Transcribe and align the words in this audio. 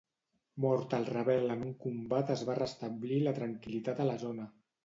Mort 0.63 0.95
el 0.99 1.05
rebel 1.09 1.53
en 1.57 1.61
un 1.67 1.75
combat 1.85 2.33
es 2.39 2.43
va 2.49 2.57
restablir 2.63 3.23
la 3.29 3.35
tranquil·litat 3.41 4.03
a 4.07 4.13
la 4.13 4.21
zona. 4.29 4.53